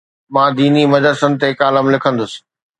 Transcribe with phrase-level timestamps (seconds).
[0.33, 2.31] مان ديني مدرسن تي ڪالم لکندس.